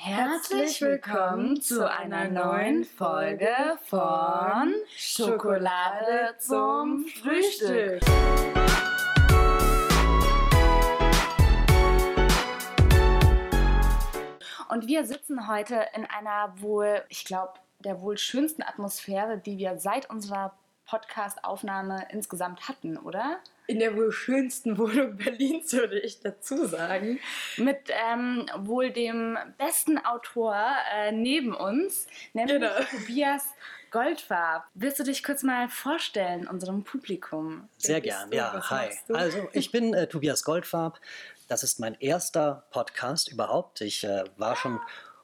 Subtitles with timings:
[0.00, 3.50] Herzlich willkommen zu einer neuen Folge
[3.84, 8.00] von Schokolade zum Frühstück.
[14.68, 19.78] Und wir sitzen heute in einer wohl, ich glaube, der wohl schönsten Atmosphäre, die wir
[19.78, 20.56] seit unserer
[20.88, 23.38] Podcast-Aufnahme insgesamt hatten, oder?
[23.66, 27.20] In der wohl schönsten Wohnung Berlins, würde ich dazu sagen.
[27.58, 30.56] Mit ähm, wohl dem besten Autor
[30.96, 32.72] äh, neben uns, nämlich Genau.
[32.90, 33.44] Tobias
[33.90, 34.64] Goldfarb.
[34.74, 37.68] Willst du dich kurz mal vorstellen, unserem Publikum?
[37.76, 38.36] Sehr gern, du?
[38.36, 38.52] ja.
[38.54, 38.90] Was Hi.
[39.12, 41.00] Also, ich bin äh, Tobias Goldfarb.
[41.48, 43.80] Das ist mein erster Podcast überhaupt.
[43.80, 44.80] Ich äh, war schon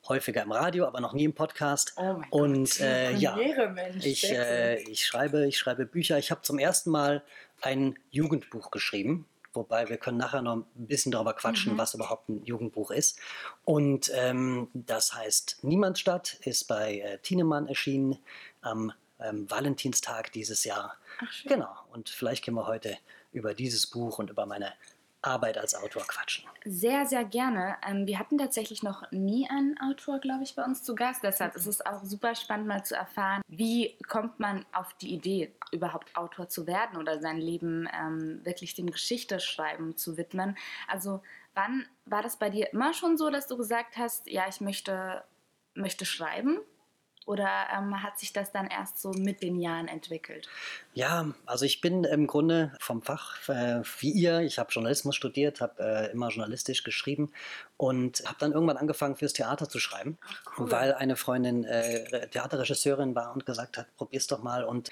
[0.08, 1.94] häufiger im Radio, aber noch nie im Podcast.
[1.96, 4.04] Oh mein Und äh, ja, Mensch.
[4.04, 6.18] ich, äh, ich schreibe, ich schreibe Bücher.
[6.18, 7.22] Ich habe zum ersten Mal
[7.62, 9.26] ein Jugendbuch geschrieben.
[9.52, 11.78] Wobei wir können nachher noch ein bisschen darüber quatschen, Mhm.
[11.78, 13.20] was überhaupt ein Jugendbuch ist.
[13.64, 18.18] Und ähm, das heißt Niemandsstadt, ist bei äh, Tienemann erschienen
[18.62, 20.96] am ähm, Valentinstag dieses Jahr.
[21.20, 21.44] Ach.
[21.46, 21.72] Genau.
[21.92, 22.98] Und vielleicht können wir heute
[23.32, 24.72] über dieses Buch und über meine
[25.24, 26.44] Arbeit als Autor quatschen.
[26.64, 27.76] Sehr, sehr gerne.
[27.86, 31.22] Ähm, wir hatten tatsächlich noch nie einen Autor, glaube ich, bei uns zu Gast.
[31.22, 35.54] Deshalb ist es auch super spannend, mal zu erfahren, wie kommt man auf die Idee,
[35.72, 40.56] überhaupt Autor zu werden oder sein Leben ähm, wirklich dem Geschichteschreiben zu widmen.
[40.88, 41.22] Also,
[41.54, 45.24] wann war das bei dir immer schon so, dass du gesagt hast, ja, ich möchte,
[45.74, 46.58] möchte schreiben?
[47.26, 50.48] Oder ähm, hat sich das dann erst so mit den Jahren entwickelt?
[50.92, 54.40] Ja, also ich bin im Grunde vom Fach äh, wie ihr.
[54.40, 57.32] Ich habe Journalismus studiert, habe äh, immer journalistisch geschrieben
[57.76, 60.18] und habe dann irgendwann angefangen fürs Theater zu schreiben,
[60.58, 60.70] cool.
[60.70, 64.62] weil eine Freundin äh, Theaterregisseurin war und gesagt hat, probier's doch mal.
[64.62, 64.90] Und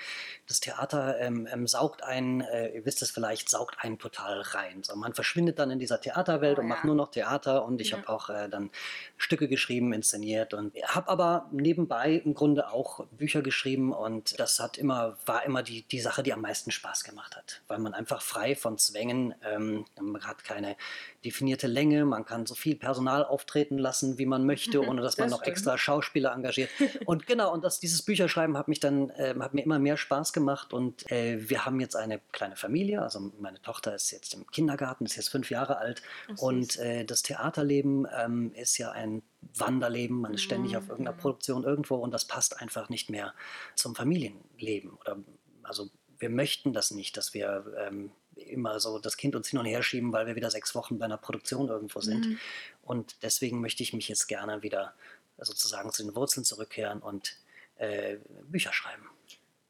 [0.49, 4.83] das Theater ähm, ähm, saugt einen, äh, ihr wisst es vielleicht, saugt einen total rein.
[4.83, 6.75] So, man verschwindet dann in dieser Theaterwelt Oh und ja.
[6.75, 7.65] macht nur noch Theater.
[7.65, 7.99] Und ich Ja.
[7.99, 8.71] habe auch äh, dann
[9.17, 14.79] Stücke geschrieben, inszeniert und habe aber nebenbei im Grunde auch Bücher geschrieben und das hat
[14.79, 18.23] immer, war immer die, die Sache, die am meisten Spaß gemacht hat, weil man einfach
[18.23, 20.77] frei von Zwängen, ähm, man hat keine
[21.25, 25.27] definierte Länge, man kann so viel Personal auftreten lassen, wie man möchte, ohne dass man
[25.27, 25.57] Das noch stimmt.
[25.57, 26.71] extra Schauspieler engagiert.
[27.05, 30.33] Und genau, und das, dieses Bücherschreiben hat mich dann, ähm, hat mir immer mehr Spaß
[30.33, 34.47] gemacht und äh, wir haben jetzt eine kleine Familie, also meine Tochter ist jetzt im
[34.49, 36.03] Kindergarten, ist jetzt fünf Jahre alt
[36.33, 39.23] Ach, und äh, das Theaterleben ähm, ist ja ein
[39.57, 41.21] Wanderleben, man ist ständig auf irgendeiner Mhm.
[41.21, 43.35] Produktion irgendwo und das passt einfach nicht mehr
[43.75, 44.93] zum Familienleben.
[44.93, 45.19] Oder
[45.63, 49.67] also wir möchten das nicht, dass wir ähm, immer so das Kind uns hin und
[49.67, 52.27] her schieben, weil wir wieder sechs Wochen bei einer Produktion irgendwo sind.
[52.27, 52.39] Mhm.
[52.83, 54.95] Und deswegen möchte ich mich jetzt gerne wieder
[55.39, 57.37] sozusagen zu den Wurzeln zurückkehren und
[57.77, 59.09] äh, Bücher schreiben.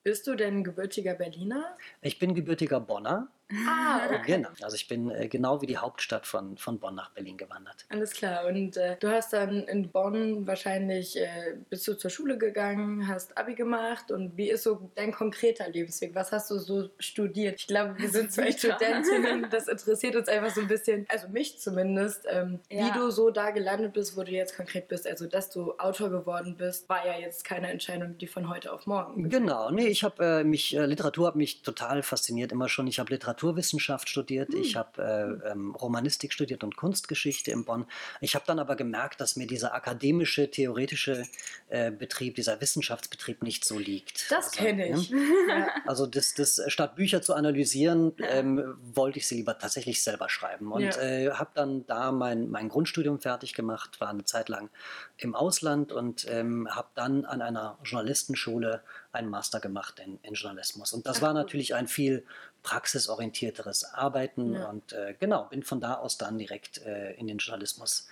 [0.03, 1.77] Bist du denn gebürtiger Berliner?
[2.01, 3.29] Ich bin gebürtiger Bonner.
[3.69, 4.49] Ah, Genau.
[4.63, 7.85] Also ich bin äh, genau wie die Hauptstadt von, von Bonn nach Berlin gewandert.
[7.89, 8.47] Alles klar.
[8.47, 13.37] Und äh, du hast dann in Bonn wahrscheinlich, äh, bist du zur Schule gegangen, hast
[13.37, 16.15] Abi gemacht und wie ist so dein konkreter Lebensweg?
[16.15, 17.61] Was hast du so studiert?
[17.61, 18.53] Ich glaube, wir sind zwei.
[18.63, 22.87] Studentinnen, das interessiert uns einfach so ein bisschen, also mich zumindest, ähm, Ja.
[22.87, 25.07] wie du so da gelandet bist, wo du jetzt konkret bist.
[25.07, 28.87] Also, dass du Autor geworden bist, war ja jetzt keine Entscheidung, die von heute auf
[28.87, 29.29] morgen.
[29.31, 32.87] Genau, nee, ich habe äh, mich, äh, Literatur hat mich total fasziniert immer schon.
[32.87, 33.11] Ich habe
[33.43, 37.87] Literaturwissenschaft studiert, ich habe äh, ähm, Romanistik studiert und Kunstgeschichte in Bonn.
[38.21, 41.25] Ich habe dann aber gemerkt, dass mir dieser akademische, theoretische
[41.69, 44.31] äh, Betrieb, dieser Wissenschaftsbetrieb nicht so liegt.
[44.31, 44.99] Das Also, kenne ne?
[44.99, 45.11] ich.
[45.49, 45.69] ja.
[45.87, 50.73] Also das, das, statt Bücher zu analysieren, ähm, wollte ich sie lieber tatsächlich selber schreiben.
[50.73, 51.01] Und Ja.
[51.01, 54.71] äh, habe dann da mein, mein Grundstudium fertig gemacht, war eine Zeit lang
[55.17, 58.83] im Ausland und ähm, habe dann an einer Journalistenschule
[59.13, 60.93] einen Master gemacht in, in Journalismus.
[60.93, 62.25] Und das war natürlich ein viel
[62.63, 64.55] praxisorientierteres Arbeiten.
[64.55, 64.69] Ja.
[64.69, 68.09] Und äh, genau, bin von da aus dann direkt äh, in den Journalismus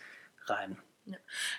[0.47, 0.79] rein.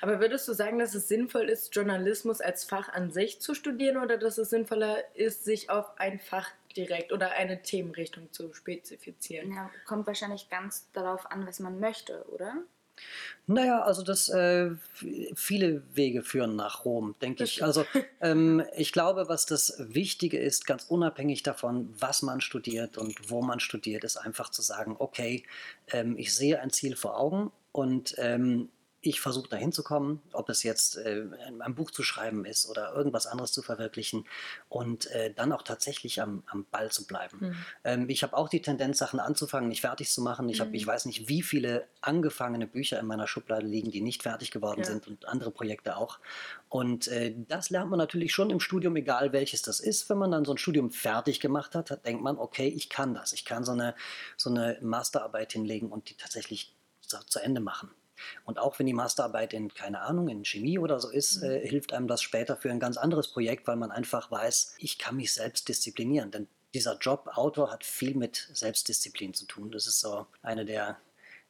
[0.02, 3.98] Aber würdest du sagen, dass es sinnvoll ist, Journalismus als Fach an sich zu studieren
[3.98, 9.54] oder dass es sinnvoller ist, sich auf ein Fach direkt oder eine Themenrichtung zu spezifizieren?
[9.54, 12.56] Ja, kommt wahrscheinlich ganz darauf an, was man möchte, oder?
[13.48, 14.72] Naja, also das äh,
[15.36, 17.64] viele Wege führen nach Rom, denke ich.
[17.64, 17.86] Also
[18.22, 23.42] ähm, ich glaube, was das Wichtige ist, ganz unabhängig davon, was man studiert und wo
[23.42, 25.44] man studiert, ist einfach zu sagen, okay,
[25.92, 28.70] ähm, ich sehe ein Ziel vor Augen und ähm,
[29.04, 31.24] ich versuche da hinzukommen, ob es jetzt äh,
[31.60, 34.28] ein Buch zu schreiben ist oder irgendwas anderes zu verwirklichen
[34.70, 37.40] und äh, dann auch tatsächlich am, am Ball zu bleiben.
[37.40, 37.56] Hm.
[37.84, 40.48] Ähm, ich habe auch die Tendenz, Sachen anzufangen, nicht fertig zu machen.
[40.50, 40.76] Ich, hab, Mhm.
[40.76, 44.82] ich weiß nicht, wie viele angefangene Bücher in meiner Schublade liegen, die nicht fertig geworden
[44.82, 44.86] Ja.
[44.86, 46.20] sind und andere Projekte auch.
[46.70, 50.10] Und äh, das lernt man natürlich schon im Studium, egal welches das ist.
[50.10, 53.14] Wenn man dann so ein Studium fertig gemacht hat, hat denkt man, okay, ich kann
[53.16, 53.34] das.
[53.34, 53.96] Ich kann so eine,
[54.38, 57.90] so eine Masterarbeit hinlegen und die tatsächlich zu, zu Ende machen.
[58.46, 61.50] Und auch wenn die Masterarbeit in, keine Ahnung, in Chemie oder so ist, mhm.
[61.50, 64.98] äh, hilft einem das später für ein ganz anderes Projekt, weil man einfach weiß, ich
[64.98, 66.32] kann mich selbst disziplinieren.
[66.32, 69.72] Denn dieser Job Autor hat viel mit Selbstdisziplin zu tun.
[69.72, 70.98] Das ist so eine der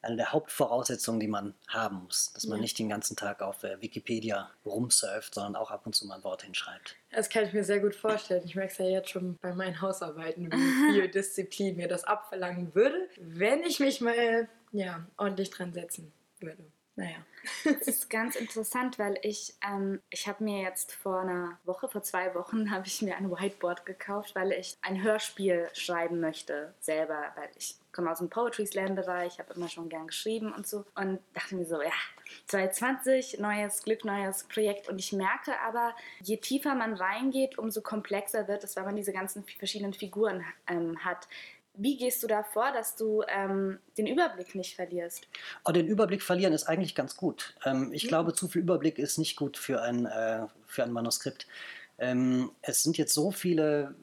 [0.01, 2.61] eine der Hauptvoraussetzungen, die man haben muss, dass man ja.
[2.63, 6.23] nicht den ganzen Tag auf äh, Wikipedia rumsurft, sondern auch ab und zu mal ein
[6.23, 6.95] Wort hinschreibt.
[7.11, 8.41] Das kann ich mir sehr gut vorstellen.
[8.45, 12.73] Ich merke es ja jetzt schon bei meinen Hausarbeiten, wie viel Disziplin mir das abverlangen
[12.73, 16.71] würde, wenn ich mich mal ja, ordentlich dran setzen würde.
[16.95, 17.17] Naja.
[17.63, 22.03] Das ist ganz interessant, weil ich, ähm, ich habe mir jetzt vor einer Woche, vor
[22.03, 27.31] zwei Wochen, habe ich mir ein Whiteboard gekauft, weil ich ein Hörspiel schreiben möchte selber,
[27.35, 30.85] weil ich komme aus dem Poetry Slam Bereich, habe immer schon gern geschrieben und so
[30.95, 31.91] und dachte mir so, ja,
[32.47, 38.47] 2020, neues Glück, neues Projekt und ich merke aber, je tiefer man reingeht, umso komplexer
[38.47, 41.27] wird es, weil man diese ganzen verschiedenen Figuren ähm, hat.
[41.73, 45.27] Wie gehst du da vor, dass du ähm, den Überblick nicht verlierst?
[45.63, 47.55] Oh, den Überblick verlieren ist eigentlich ganz gut.
[47.65, 48.09] Ähm, ich ja.
[48.09, 51.47] glaube, zu viel Überblick ist nicht gut für ein, äh, für ein Manuskript.
[51.97, 53.95] Ähm, es sind jetzt so viele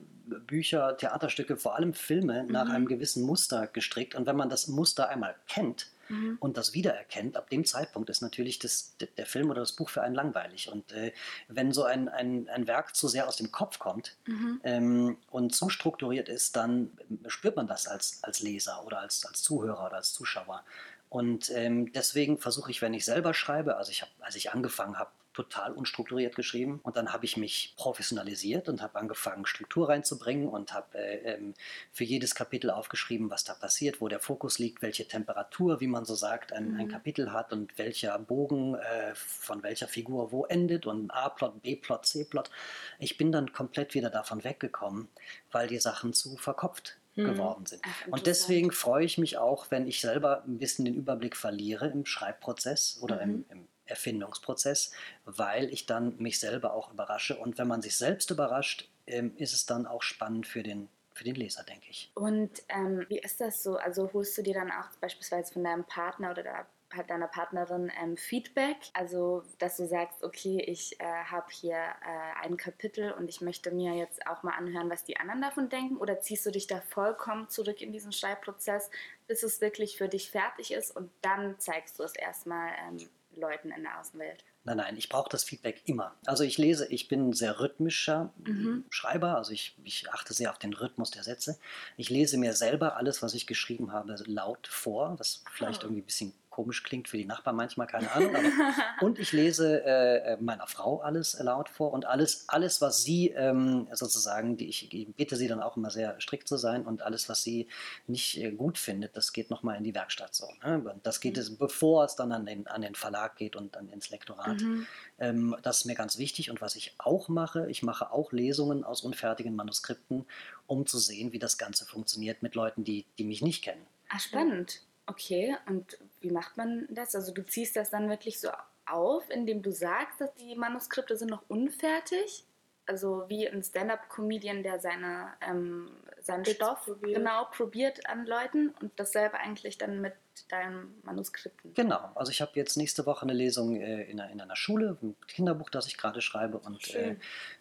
[0.46, 2.52] Bücher, Theaterstücke, vor allem Filme, mhm.
[2.52, 4.14] nach einem gewissen Muster gestrickt.
[4.14, 6.36] Und wenn man das Muster einmal kennt, mhm.
[6.40, 10.02] und das wiedererkennt, ab dem Zeitpunkt ist natürlich das, der Film oder das Buch für
[10.02, 10.70] einen langweilig.
[10.70, 11.12] Und äh,
[11.48, 14.60] wenn so ein, ein, ein Werk zu sehr aus dem Kopf kommt mhm.
[14.64, 16.90] ähm, und zu strukturiert ist, dann
[17.26, 20.64] spürt man das als, als Leser oder als, als Zuhörer oder als Zuschauer.
[21.08, 24.98] Und ähm, deswegen versuche ich, wenn ich selber schreibe, also ich habe, als ich angefangen
[24.98, 26.80] habe, total unstrukturiert geschrieben.
[26.82, 31.54] Und dann habe ich mich professionalisiert und habe angefangen, Struktur reinzubringen und habe äh, ähm,
[31.92, 36.04] für jedes Kapitel aufgeschrieben, was da passiert, wo der Fokus liegt, welche Temperatur, wie man
[36.04, 36.80] so sagt, ein, mhm.
[36.80, 42.04] ein Kapitel hat und welcher Bogen äh, von welcher Figur wo endet und A-Plot, B-Plot,
[42.04, 42.50] C-Plot.
[42.98, 45.08] Ich bin dann komplett wieder davon weggekommen,
[45.52, 47.26] weil die Sachen zu verkopft mhm.
[47.26, 47.82] geworden sind.
[47.84, 51.86] Ach, und deswegen freue ich mich auch, wenn ich selber ein bisschen den Überblick verliere
[51.86, 53.44] im Schreibprozess oder mhm.
[53.50, 54.92] im, im Erfindungsprozess,
[55.24, 57.36] weil ich dann mich selber auch überrasche.
[57.36, 61.24] Und wenn man sich selbst überrascht, ähm, ist es dann auch spannend für den, für
[61.24, 62.10] den Leser, denke ich.
[62.14, 63.76] Und ähm, wie ist das so?
[63.76, 66.66] Also holst du dir dann auch beispielsweise von deinem Partner oder der
[67.06, 72.56] deiner Partnerin ähm, Feedback, also dass du sagst, okay, ich äh, habe hier äh, ein
[72.56, 76.20] Kapitel und ich möchte mir jetzt auch mal anhören, was die anderen davon denken, oder
[76.20, 78.90] ziehst du dich da vollkommen zurück in diesen Schreibprozess,
[79.26, 83.08] bis es wirklich für dich fertig ist und dann zeigst du es erstmal ähm,
[83.38, 84.44] Leuten in der Außenwelt?
[84.68, 86.14] Nein, nein, ich brauche das Feedback immer.
[86.26, 88.84] Also ich lese, ich bin ein sehr rhythmischer mhm.
[88.90, 91.58] Schreiber, also ich, ich achte sehr auf den Rhythmus der Sätze.
[91.96, 95.86] Ich lese mir selber alles, was ich geschrieben habe, laut vor, was vielleicht oh.
[95.86, 98.34] irgendwie ein bisschen komisch klingt für die Nachbarn manchmal, keine Ahnung.
[98.34, 98.44] Aber,
[99.06, 103.86] und ich lese äh, meiner Frau alles laut vor und alles, alles was sie ähm,
[103.92, 107.28] sozusagen, die ich, ich, bitte sie dann auch immer sehr strikt zu sein und alles,
[107.28, 107.68] was sie
[108.08, 110.48] nicht äh, gut findet, das geht nochmal in die Werkstatt so.
[110.64, 110.96] Ne?
[111.04, 111.42] Das geht mhm.
[111.42, 114.57] es, bevor es dann an den, an den Verlag geht und dann ins Lektorat.
[114.60, 114.86] Mhm.
[115.18, 116.50] Ähm, das ist mir ganz wichtig.
[116.50, 120.26] Und was ich auch mache, ich mache auch Lesungen aus unfertigen Manuskripten,
[120.66, 123.86] um zu sehen, wie das Ganze funktioniert mit Leuten, die, die mich nicht kennen.
[124.08, 124.82] Ah, spannend.
[125.06, 127.14] Okay, und wie macht man das?
[127.14, 128.50] Also du ziehst das dann wirklich so
[128.86, 132.44] auf, indem du sagst, dass die Manuskripte sind noch unfertig?
[132.88, 135.90] Also wie ein Stand-up-Comedian, der seine, ähm,
[136.22, 137.16] seinen Stoff probiert.
[137.16, 140.14] genau probiert an Leuten und dasselbe eigentlich dann mit
[140.48, 141.74] deinen Manuskripten.
[141.74, 144.96] Genau, also ich habe jetzt nächste Woche eine Lesung äh, in, einer, in, einer, Schule,
[145.02, 146.58] ein Kinderbuch, das ich gerade schreibe.
[146.58, 147.16] Und, äh,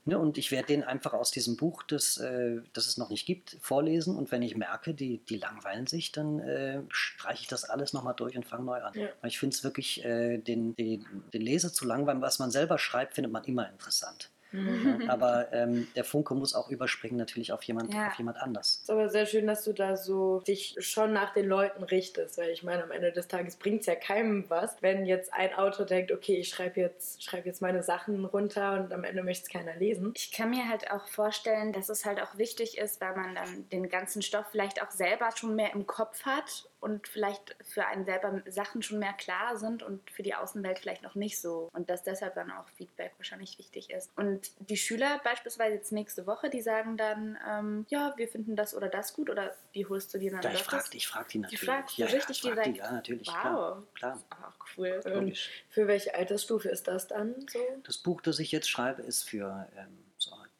[0.05, 3.25] ne, und ich werde den einfach aus diesem Buch, das, äh, das es noch nicht
[3.25, 4.15] gibt, vorlesen.
[4.15, 8.15] Und wenn ich merke, die, die langweilen sich, dann äh, streiche ich das alles nochmal
[8.15, 8.93] durch und fange neu an.
[8.93, 9.09] Ja.
[9.23, 13.15] Ich finde es wirklich, äh, den, den, den Leser zu langweilen, was man selber schreibt,
[13.15, 14.29] findet man immer interessant.
[14.57, 15.09] Mhm.
[15.09, 18.07] Aber ähm, der Funke muss auch überspringen natürlich auf jemand, ja.
[18.07, 18.67] auf jemand anders.
[18.67, 22.37] Es ist aber sehr schön, dass du da so dich schon nach den Leuten richtest,
[22.37, 25.53] weil ich meine, am Ende des Tages bringt es ja keinem was, wenn jetzt ein
[25.53, 29.43] Autor denkt, okay, ich schreibe jetzt, schreib jetzt meine Sachen runter und am Ende möchte
[29.43, 30.13] es keiner lesen.
[30.15, 33.69] Ich kann mir halt auch vorstellen, dass es halt auch wichtig ist, weil man dann
[33.69, 38.05] den ganzen Stoff vielleicht auch selber schon mehr im Kopf hat und vielleicht für einen
[38.05, 41.69] selber Sachen schon mehr klar sind und für die Außenwelt vielleicht noch nicht so.
[41.73, 44.11] Und dass deshalb dann auch Feedback wahrscheinlich wichtig ist.
[44.15, 48.75] Und die Schüler beispielsweise jetzt nächste Woche, die sagen dann, ähm, ja, wir finden das
[48.75, 50.41] oder das gut oder wie holst du die dann?
[50.41, 51.59] Ja, ich frage die, frag die natürlich.
[51.59, 53.27] Die fragst ja, richtig ja, die, ja, natürlich.
[53.27, 53.33] Wow.
[53.33, 54.23] Klar, klar.
[54.29, 55.01] Ach, cool.
[55.05, 55.37] Und
[55.69, 57.59] für welche Altersstufe ist das dann so?
[57.83, 60.07] Das Buch, das ich jetzt schreibe, ist für ähm,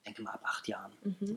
[0.08, 0.92] denke mal ab acht Jahren.
[1.04, 1.37] Mhm.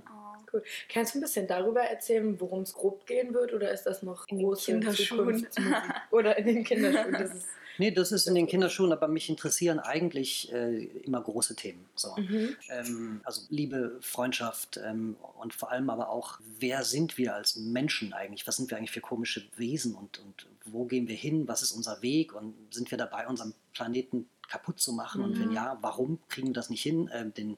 [0.89, 4.29] Kannst du ein bisschen darüber erzählen, worum es grob gehen wird oder ist das noch
[4.29, 5.47] in große Kinderschuhen?
[6.11, 7.13] oder in den Kinderschuhen?
[7.13, 7.47] Das ist
[7.81, 11.87] Nee, das ist in den Kinderschuhen, aber mich interessieren eigentlich äh, immer große Themen.
[11.95, 12.15] So.
[12.15, 12.55] Mhm.
[12.69, 18.13] Ähm, also Liebe, Freundschaft ähm, und vor allem aber auch, wer sind wir als Menschen
[18.13, 18.47] eigentlich?
[18.47, 21.73] Was sind wir eigentlich für komische Wesen und, und wo gehen wir hin, was ist
[21.73, 25.23] unser Weg und sind wir dabei, unseren Planeten kaputt zu machen?
[25.23, 25.25] Mhm.
[25.25, 25.55] Und wenn mhm.
[25.55, 27.57] ja, warum kriegen wir das nicht hin, äh, den,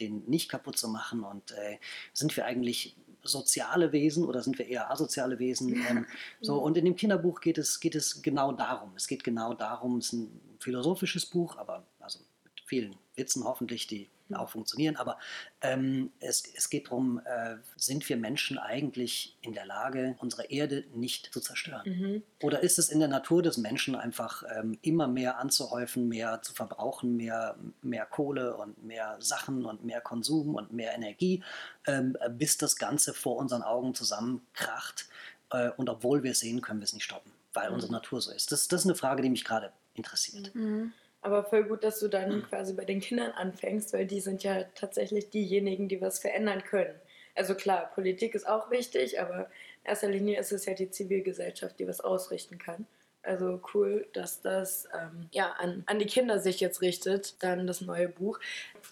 [0.00, 1.22] den nicht kaputt zu machen?
[1.24, 1.78] Und äh,
[2.12, 5.74] sind wir eigentlich soziale Wesen oder sind wir eher asoziale Wesen?
[5.88, 6.06] Ähm,
[6.40, 8.92] so, und in dem Kinderbuch geht es, geht es genau darum.
[8.96, 13.86] Es geht genau darum, es ist ein philosophisches Buch, aber also mit vielen Witzen hoffentlich,
[13.86, 14.96] die auch funktionieren.
[14.96, 15.18] Aber
[15.60, 20.84] ähm, es, es geht darum, äh, sind wir Menschen eigentlich in der Lage, unsere Erde
[20.94, 21.82] nicht zu zerstören?
[21.84, 22.22] Mhm.
[22.42, 26.54] Oder ist es in der Natur des Menschen einfach ähm, immer mehr anzuhäufen, mehr zu
[26.54, 31.42] verbrauchen, mehr, mehr Kohle und mehr Sachen und mehr Konsum und mehr Energie,
[31.86, 35.08] ähm, bis das Ganze vor unseren Augen zusammenkracht?
[35.50, 37.74] Äh, und obwohl wir es sehen, können wir es nicht stoppen, weil mhm.
[37.74, 38.52] unsere Natur so ist.
[38.52, 40.54] Das, das ist eine Frage, die mich gerade interessiert.
[40.54, 40.92] Mhm.
[41.24, 42.42] Aber voll gut, dass du dann hm.
[42.42, 46.94] quasi bei den Kindern anfängst, weil die sind ja tatsächlich diejenigen, die was verändern können.
[47.34, 49.48] Also klar, Politik ist auch wichtig, aber
[49.82, 52.86] in erster Linie ist es ja die Zivilgesellschaft, die was ausrichten kann.
[53.24, 57.80] Also cool, dass das ähm, ja, an, an die Kinder sich jetzt richtet, dann das
[57.80, 58.38] neue Buch.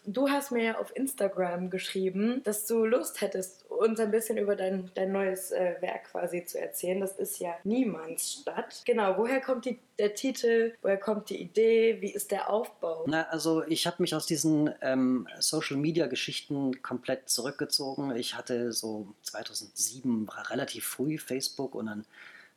[0.07, 4.57] Du hast mir ja auf Instagram geschrieben, dass du Lust hättest, uns ein bisschen über
[4.57, 7.01] dein, dein neues äh, Werk quasi zu erzählen.
[7.01, 8.83] Das ist ja Niemandsstadt.
[8.87, 10.73] Genau, woher kommt die, der Titel?
[10.81, 11.99] Woher kommt die Idee?
[12.01, 13.05] Wie ist der Aufbau?
[13.07, 18.17] Na, also ich habe mich aus diesen ähm, Social-Media-Geschichten komplett zurückgezogen.
[18.17, 22.07] Ich hatte so 2007 relativ früh Facebook und dann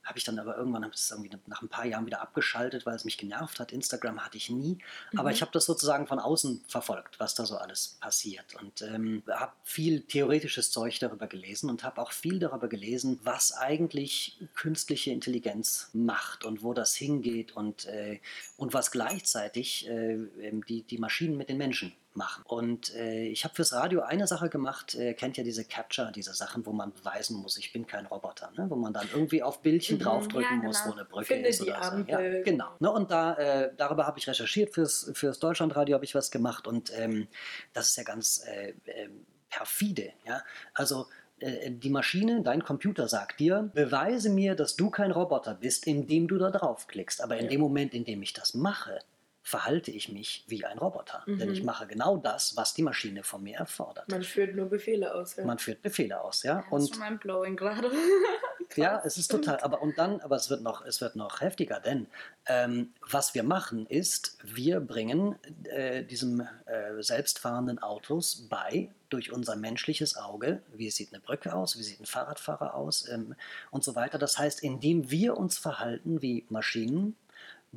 [0.06, 2.96] habe ich dann aber irgendwann habe es irgendwie nach ein paar Jahren wieder abgeschaltet, weil
[2.96, 3.72] es mich genervt hat.
[3.72, 4.78] Instagram hatte ich nie,
[5.12, 5.20] mhm.
[5.20, 9.24] aber ich habe das sozusagen von außen verfolgt, was da so alles passiert und ähm,
[9.30, 15.12] habe viel theoretisches Zeug darüber gelesen und habe auch viel darüber gelesen, was eigentlich künstliche
[15.12, 18.20] Intelligenz macht und wo das hingeht und, äh,
[18.58, 20.20] und was gleichzeitig äh,
[20.68, 22.44] die, die Maschinen mit den Menschen machen.
[22.48, 26.34] Und äh, ich habe fürs Radio eine Sache gemacht, äh, kennt ja diese Capture, diese
[26.34, 28.70] Sachen, wo man beweisen muss, ich bin kein Roboter, ne?
[28.70, 30.64] wo man dann irgendwie auf Bildchen mhm, draufdrücken ja, genau.
[30.64, 32.12] muss, wo eine Brücke Finde ist oder so.
[32.12, 32.70] Ja, genau.
[32.80, 32.92] Ne?
[32.92, 36.92] Und da, äh, darüber habe ich recherchiert, fürs, fürs Deutschlandradio habe ich was gemacht und
[36.98, 37.28] ähm,
[37.74, 40.14] das ist ja ganz äh, ähm, perfide.
[40.26, 40.42] Ja?
[40.74, 41.08] Also
[41.40, 46.28] äh, die Maschine, dein Computer sagt dir, beweise mir, dass du kein Roboter bist, indem
[46.28, 47.22] du da draufklickst.
[47.22, 49.00] Aber in dem Moment, in dem ich das mache,
[49.46, 51.24] verhalte ich mich wie ein Roboter.
[51.28, 51.38] Mhm.
[51.38, 51.68] Denn ich mhm.
[51.68, 54.10] mache genau das, was die Maschine von mir erfordert.
[54.10, 55.36] Man führt nur Befehle aus.
[55.36, 55.46] Ja.
[55.46, 56.64] Man führt Befehle aus, ja.
[56.64, 57.92] Das und ist schon blowing gerade.
[58.76, 59.60] ja, es ist total.
[59.60, 62.08] Aber und dann, aber es wird noch, es wird noch heftiger, denn
[62.48, 65.36] ähm, was wir machen ist, wir bringen
[65.66, 71.78] äh, diesem äh, selbstfahrenden Autos bei durch unser menschliches Auge, wie sieht eine Brücke aus,
[71.78, 73.36] wie sieht ein Fahrradfahrer aus ähm,
[73.70, 74.18] und so weiter.
[74.18, 77.16] Das heißt, indem wir uns verhalten wie Maschinen,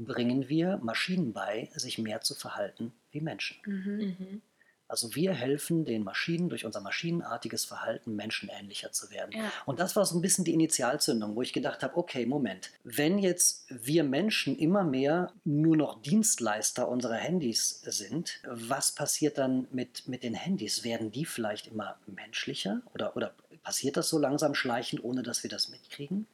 [0.04, 3.56] bringen wir Maschinen bei, sich mehr zu verhalten wie Menschen.
[3.64, 4.16] Mhm.
[4.18, 4.42] mhm.
[4.88, 9.32] Also wir helfen den Maschinen durch unser maschinenartiges Verhalten menschenähnlicher zu werden.
[9.32, 9.52] Ja.
[9.66, 13.18] Und das war so ein bisschen die Initialzündung, wo ich gedacht habe, okay, Moment, wenn
[13.18, 20.08] jetzt wir Menschen immer mehr nur noch Dienstleister unserer Handys sind, was passiert dann mit,
[20.08, 20.84] mit den Handys?
[20.84, 25.50] Werden die vielleicht immer menschlicher oder, oder passiert das so langsam schleichend, ohne dass wir
[25.50, 26.26] das mitkriegen?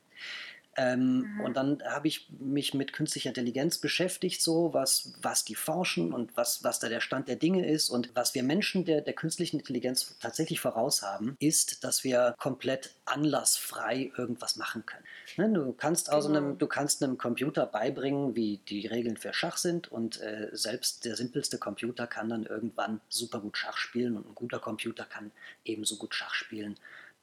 [0.76, 1.40] Ähm, mhm.
[1.40, 6.36] Und dann habe ich mich mit künstlicher Intelligenz beschäftigt, so was, was die forschen und
[6.36, 7.90] was, was da der Stand der Dinge ist.
[7.90, 12.94] Und was wir Menschen der, der künstlichen Intelligenz tatsächlich voraus haben, ist, dass wir komplett
[13.04, 15.04] anlassfrei irgendwas machen können.
[15.36, 16.40] Ne, du, kannst also genau.
[16.40, 21.04] einem, du kannst einem Computer beibringen, wie die Regeln für Schach sind und äh, selbst
[21.04, 25.32] der simpelste Computer kann dann irgendwann super gut Schach spielen und ein guter Computer kann
[25.64, 26.76] ebenso gut Schach spielen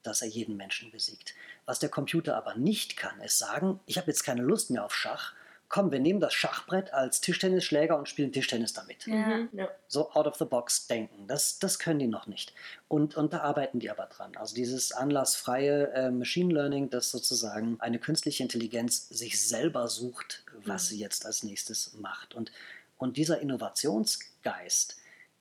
[0.03, 1.35] dass er jeden Menschen besiegt.
[1.65, 4.95] Was der Computer aber nicht kann, ist sagen, ich habe jetzt keine Lust mehr auf
[4.95, 5.33] Schach,
[5.71, 9.07] komm, wir nehmen das Schachbrett als Tischtennisschläger und spielen Tischtennis damit.
[9.07, 9.49] Mhm.
[9.53, 9.69] Ja.
[9.87, 12.53] So out of the box denken, das, das können die noch nicht.
[12.89, 14.35] Und, und da arbeiten die aber dran.
[14.35, 20.83] Also dieses anlassfreie äh, Machine Learning, das sozusagen eine künstliche Intelligenz sich selber sucht, was
[20.83, 20.87] mhm.
[20.89, 22.35] sie jetzt als nächstes macht.
[22.35, 22.51] Und,
[22.97, 24.97] und dieser Innovationsgeist,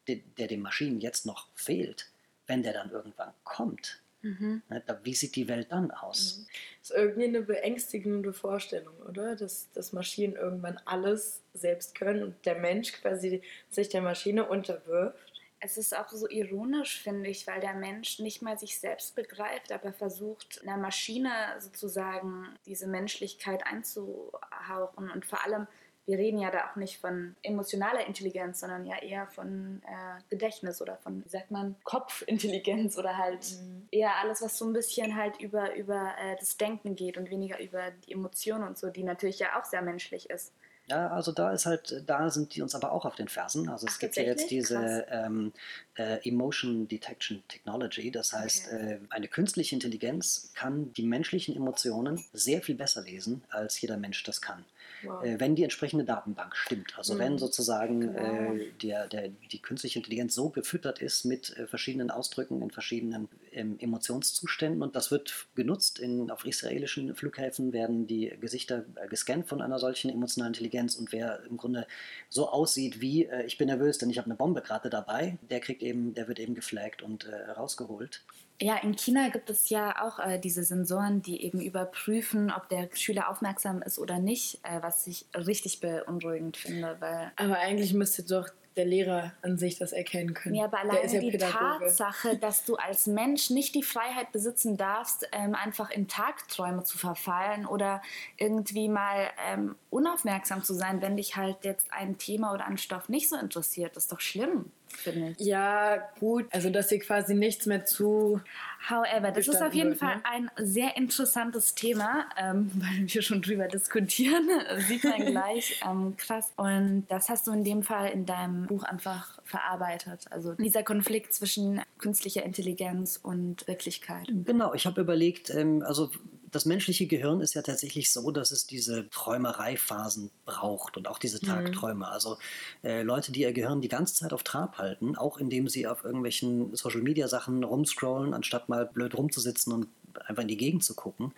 [0.07, 2.07] der, der den Maschinen jetzt noch fehlt,
[2.47, 4.62] wenn der dann irgendwann kommt, Mhm.
[5.03, 6.39] Wie sieht die Welt dann aus?
[6.39, 6.47] Mhm.
[6.81, 9.37] Das ist irgendwie eine beängstigende Vorstellung, oder?
[9.37, 15.31] Dass, dass Maschinen irgendwann alles selbst können und der Mensch quasi sich der Maschine unterwirft.
[15.62, 19.73] Es ist auch so ironisch, finde ich, weil der Mensch nicht mal sich selbst begreift,
[19.73, 25.67] aber versucht, einer Maschine sozusagen diese Menschlichkeit einzuhauchen und vor allem
[26.11, 30.83] wir reden ja da auch nicht von emotionaler Intelligenz, sondern ja eher von äh, Gedächtnis
[30.83, 33.87] oder von, wie sagt man, Kopfintelligenz oder halt mhm.
[33.93, 37.61] eher alles, was so ein bisschen halt über, über äh, das Denken geht und weniger
[37.61, 40.52] über die Emotionen und so, die natürlich ja auch sehr menschlich ist.
[40.91, 43.69] Ja, also da ist halt, da sind die uns aber auch auf den Fersen.
[43.69, 45.53] Also es Ach, gibt ja jetzt diese ähm,
[45.95, 48.11] äh, Emotion Detection Technology.
[48.11, 48.95] Das heißt, Okay.
[48.95, 54.25] äh, eine künstliche Intelligenz kann die menschlichen Emotionen sehr viel besser lesen, als jeder Mensch
[54.25, 54.65] das kann.
[55.05, 55.25] Wow.
[55.25, 56.95] Äh, wenn die entsprechende Datenbank stimmt.
[56.99, 57.19] Also Mhm.
[57.21, 58.55] wenn sozusagen Genau.
[58.55, 63.29] äh, der, der, die künstliche Intelligenz so gefüttert ist mit äh, verschiedenen Ausdrücken in verschiedenen
[63.52, 65.99] ähm, Emotionszuständen und das wird genutzt.
[65.99, 71.12] In, auf israelischen Flughäfen werden die Gesichter äh, gescannt von einer solchen emotionalen Intelligenz und
[71.12, 71.87] wer im Grunde
[72.28, 75.61] so aussieht wie äh, ich bin nervös, denn ich habe eine Bombe gerade dabei, der
[75.61, 78.23] kriegt eben, der wird eben geflaggt und äh, rausgeholt.
[78.62, 82.90] Ja, in China gibt es ja auch äh, diese Sensoren, die eben überprüfen, ob der
[82.92, 88.23] Schüler aufmerksam ist oder nicht, äh, was ich richtig beunruhigend finde, weil Aber eigentlich müsste
[88.23, 90.55] doch der Lehrer an sich das erkennen können.
[90.55, 91.85] Ja, aber alleine ja die Pädagoge.
[91.85, 96.97] Tatsache, dass du als Mensch nicht die Freiheit besitzen darfst, ähm, einfach in Tagträume zu
[96.97, 98.00] verfallen oder
[98.37, 103.09] irgendwie mal ähm, unaufmerksam zu sein, wenn dich halt jetzt ein Thema oder ein Stoff
[103.09, 105.47] nicht so interessiert, ist doch schlimm, finde ich.
[105.47, 106.47] Ja, gut.
[106.50, 108.41] Also, dass sie quasi nichts mehr zu.
[108.89, 110.23] However, das ist auf jeden wird, Fall ne?
[110.25, 114.49] ein sehr interessantes Thema, ähm, weil wir schon drüber diskutieren.
[114.89, 115.81] Sieht man gleich.
[115.91, 116.53] Ähm, krass.
[116.57, 120.27] Und das hast du in dem Fall in deinem Buch einfach verarbeitet.
[120.31, 124.27] Also dieser Konflikt zwischen künstlicher Intelligenz und Wirklichkeit.
[124.29, 126.11] Genau, ich habe überlegt, ähm, also
[126.52, 131.40] das menschliche Gehirn ist ja tatsächlich so, dass es diese Träumereiphasen braucht und auch diese
[131.40, 132.09] Tagträume.
[132.09, 132.38] Also
[132.83, 136.04] äh, Leute, die ihr Gehirn die ganze Zeit auf Trab halten, auch indem sie auf
[136.04, 139.87] irgendwelchen Social-Media-Sachen rumscrollen, anstatt mal blöd rumzusitzen und
[140.26, 141.33] einfach in die Gegend zu gucken,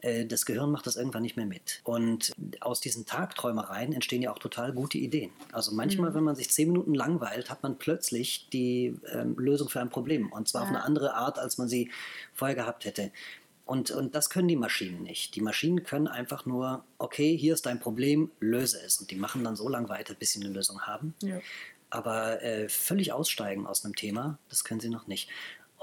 [0.00, 1.80] äh, das Gehirn macht das irgendwann nicht mehr mit.
[1.84, 5.30] Und aus diesen Tagträumereien entstehen ja auch total gute Ideen.
[5.52, 9.80] Also manchmal, wenn man sich zehn Minuten langweilt, hat man plötzlich die ähm, Lösung für
[9.80, 10.32] ein Problem.
[10.32, 10.74] Und zwar auf Ja.
[10.76, 11.90] eine andere Art, als man sie
[12.34, 13.12] vorher gehabt hätte.
[13.66, 15.34] Und, und das können die Maschinen nicht.
[15.34, 18.98] Die Maschinen können einfach nur, okay, hier ist dein Problem, löse es.
[18.98, 21.14] Und die machen dann so lange weiter, bis sie eine Lösung haben.
[21.20, 21.40] Ja.
[21.90, 25.28] Aber äh, völlig aussteigen aus einem Thema, das können sie noch nicht.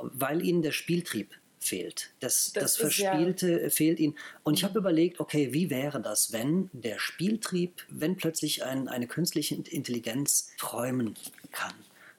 [0.01, 2.11] Weil ihnen der Spieltrieb fehlt.
[2.21, 4.15] Das, Das das, ja- Verspielte äh, fehlt ihnen.
[4.43, 9.07] Und ich habe überlegt, okay, wie wäre das, wenn der Spieltrieb, wenn plötzlich ein, eine
[9.07, 11.15] künstliche Intelligenz träumen
[11.51, 11.73] kann,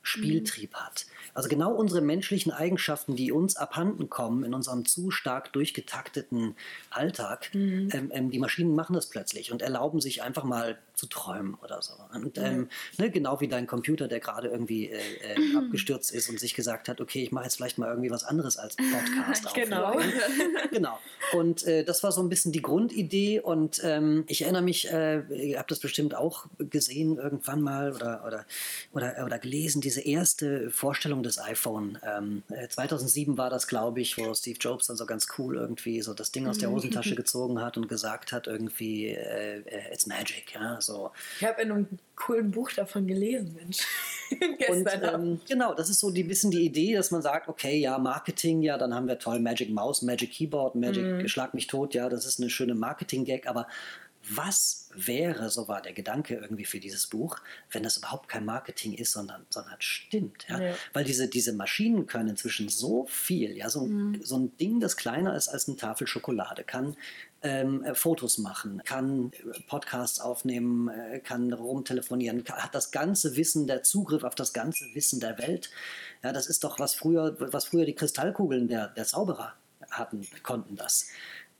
[0.04, 1.06] Spieltrieb hat.
[1.32, 6.54] Also genau unsere menschlichen Eigenschaften, die uns abhanden kommen in unserem zu stark durchgetakteten
[6.90, 11.54] Alltag, ähm, ähm, die Maschinen machen das plötzlich und erlauben sich einfach mal zu träumen
[11.62, 11.94] oder so.
[12.12, 16.38] Und ähm, ne, genau wie dein Computer, der gerade irgendwie äh, äh, abgestürzt ist und
[16.38, 19.96] sich gesagt hat, okay, ich mache jetzt vielleicht mal irgendwie was anderes als Podcast Genau.
[20.70, 20.98] genau.
[21.32, 23.40] Und äh, das war so ein bisschen die Grundidee.
[23.40, 28.24] Und ähm, ich erinnere mich, äh, ihr habt das bestimmt auch gesehen irgendwann mal oder,
[28.26, 28.46] oder,
[28.92, 31.98] oder, oder gelesen, diese erste Vorstellung des iPhone.
[32.02, 36.02] Ähm, äh, 2007 war das, glaube ich, wo Steve Jobs dann so ganz cool irgendwie
[36.02, 40.06] so das Ding aus der Hosentasche gezogen hat und gesagt hat, irgendwie, äh, äh, it's
[40.06, 40.54] magic.
[40.54, 41.10] Ja, so.
[41.40, 43.78] Ich habe in einem coolen Buch davon gelesen, Mensch.
[44.30, 47.78] Und Gestern ähm, genau, das ist so die bisschen die Idee, dass man sagt, okay,
[47.78, 51.94] ja, Marketing, ja, dann haben wir toll Magic Mouse, Magic Keyboard, Magic Schlag mich tot,
[51.94, 53.66] ja, das ist eine schöne Marketing-Gag, aber
[54.30, 57.38] was wäre, so war der Gedanke irgendwie für dieses Buch,
[57.70, 60.46] wenn das überhaupt kein Marketing ist, sondern, sondern stimmt.
[60.48, 60.60] Ja?
[60.60, 60.74] Ja.
[60.92, 64.96] Weil diese, diese Maschinen können inzwischen so viel, ja, so, ein- so ein Ding, das
[64.96, 66.96] kleiner ist als eine Tafel Schokolade, kann
[67.42, 73.36] ähm, äh, Fotos machen, kann äh, Podcasts aufnehmen, äh, kann rumtelefonieren, kann, hat das ganze
[73.36, 75.70] Wissen, der Zugriff auf das ganze Wissen der Welt.
[76.22, 79.52] Ja, das ist doch, was früher, was früher die Kristallkugeln der, der Zauberer
[79.90, 81.08] hatten, konnten das.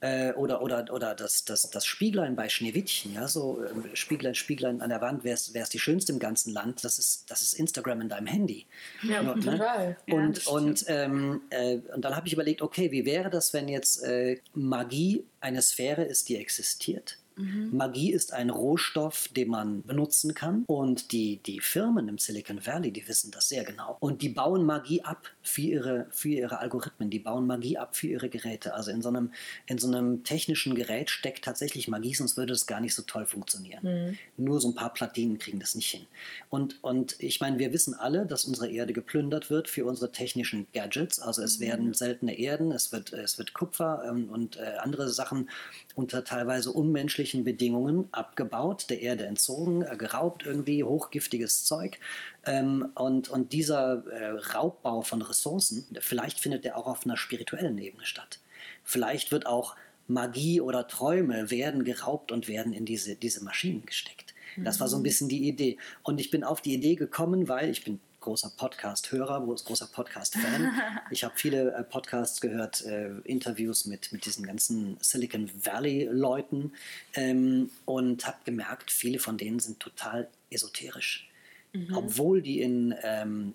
[0.05, 4.81] Äh, oder oder, oder das, das, das Spieglein bei Schneewittchen, ja, so ähm, Spieglein, Spieglein
[4.81, 6.83] an der Wand, wer ist, wer ist die Schönste im ganzen Land?
[6.83, 8.67] Das ist, das ist Instagram in deinem Handy.
[9.01, 9.41] Ja, Nur, ne?
[9.41, 9.97] total.
[10.05, 13.51] Ja, Und, das und, ähm, äh, und dann habe ich überlegt, okay, wie wäre das,
[13.53, 17.17] wenn jetzt äh, Magie eine Sphäre ist, die existiert?
[17.37, 20.63] Magie ist ein Rohstoff, den man benutzen kann.
[20.67, 23.97] Und die, die Firmen im Silicon Valley, die wissen das sehr genau.
[23.99, 27.09] Und die bauen Magie ab für ihre, für ihre Algorithmen.
[27.09, 28.73] Die bauen Magie ab für ihre Geräte.
[28.73, 29.31] Also in so einem,
[29.65, 33.25] in so einem technischen Gerät steckt tatsächlich Magie, sonst würde es gar nicht so toll
[33.25, 34.17] funktionieren.
[34.37, 36.05] Nur so ein paar Platinen kriegen das nicht hin.
[36.49, 40.67] Und, und ich meine, wir wissen alle, dass unsere Erde geplündert wird für unsere technischen
[40.73, 41.19] Gadgets.
[41.19, 45.49] Also es werden seltene Erden, es wird, es wird Kupfer ähm, und äh, andere Sachen
[45.95, 51.99] unter teilweise unmenschlichen Bedingungen abgebaut, der Erde entzogen, äh, geraubt irgendwie, hochgiftiges Zeug.
[52.45, 57.77] Ähm, und, und dieser äh, Raubbau von Ressourcen, vielleicht findet der auch auf einer spirituellen
[57.77, 58.39] Ebene statt.
[58.83, 59.75] Vielleicht wird auch
[60.07, 64.35] Magie oder Träume werden geraubt und werden in diese, diese Maschinen gesteckt.
[64.57, 65.77] Das war so ein bisschen die Idee.
[66.03, 70.71] Und ich bin auf die Idee gekommen, weil ich bin großer Podcast-Hörer, großer Podcast-Fan.
[71.11, 76.73] ich habe viele äh, Podcasts gehört, äh, Interviews mit, mit diesen ganzen Silicon Valley-Leuten
[77.13, 81.29] ähm, und habe gemerkt, viele von denen sind total esoterisch.
[81.71, 81.95] Mhm.
[81.95, 83.53] Obwohl die in ähm,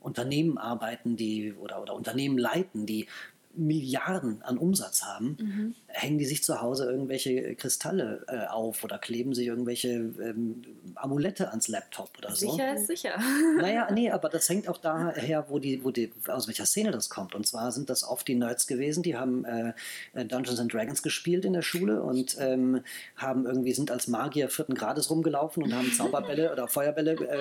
[0.00, 3.08] Unternehmen arbeiten, die oder, oder Unternehmen leiten, die
[3.54, 5.74] Milliarden an Umsatz haben, mhm.
[5.88, 10.62] hängen die sich zu Hause irgendwelche Kristalle äh, auf oder kleben sich irgendwelche ähm,
[10.94, 12.50] Amulette ans Laptop oder so.
[12.50, 13.18] Sicher ist sicher.
[13.58, 17.10] Naja, nee, aber das hängt auch daher, wo die, wo die, aus welcher Szene das
[17.10, 17.34] kommt.
[17.34, 19.72] Und zwar sind das oft die Nerds gewesen, die haben äh,
[20.14, 22.82] Dungeons and Dragons gespielt in der Schule und ähm,
[23.16, 27.38] haben irgendwie, sind als Magier vierten Grades rumgelaufen und haben Zauberbälle oder Feuerbälle äh,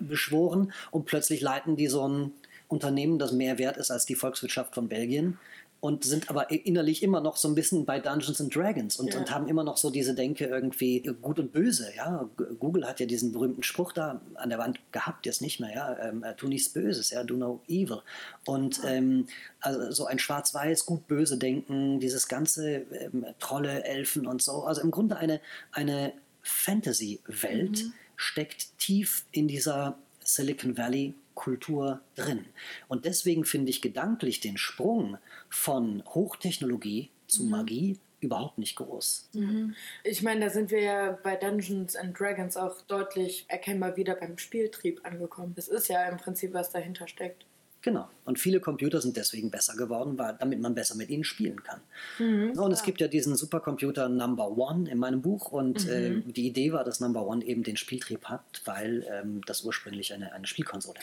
[0.00, 2.32] beschworen und plötzlich leiten die so ein
[2.68, 5.38] Unternehmen, das mehr wert ist als die Volkswirtschaft von Belgien
[5.80, 9.20] und sind aber innerlich immer noch so ein bisschen bei Dungeons and Dragons und, ja.
[9.20, 11.92] und, haben immer noch so diese Denke irgendwie gut und böse.
[11.96, 12.28] Ja,
[12.58, 15.72] Google hat ja diesen berühmten Spruch da an der Wand gehabt, jetzt nicht mehr.
[15.72, 18.02] Ja, ähm, äh, tu nichts Böses, ja, do no evil.
[18.44, 19.26] Und ähm,
[19.60, 24.64] also so ein schwarz-weiß, gut-böse Denken, dieses ganze ähm, Trolle, Elfen und so.
[24.64, 27.92] Also im Grunde eine eine Fantasy-Welt mhm.
[28.16, 32.44] steckt tief in dieser Silicon Valley Kultur drin.
[32.88, 37.50] Und deswegen finde ich gedanklich den Sprung von Hochtechnologie zu mhm.
[37.50, 39.30] Magie überhaupt nicht groß.
[39.34, 39.76] Mhm.
[40.02, 44.36] Ich meine, da sind wir ja bei Dungeons and Dragons auch deutlich erkennbar wieder beim
[44.36, 45.52] Spieltrieb angekommen.
[45.54, 47.46] Das ist ja im Prinzip, was dahinter steckt.
[47.80, 48.08] Genau.
[48.24, 51.80] Und viele Computer sind deswegen besser geworden, weil, damit man besser mit ihnen spielen kann.
[52.18, 55.52] Mhm, und es gibt ja diesen Supercomputer Number One in meinem Buch.
[55.52, 56.24] Und mhm.
[56.26, 60.12] äh, die Idee war, dass Number One eben den Spieltrieb hat, weil ähm, das ursprünglich
[60.12, 60.98] eine, eine Spielkonsole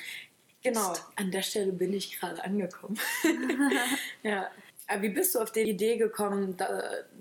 [0.66, 1.06] Genau, ist.
[1.16, 2.98] an der Stelle bin ich gerade angekommen.
[4.24, 4.50] ja.
[4.88, 6.58] Aber wie bist du auf die Idee gekommen,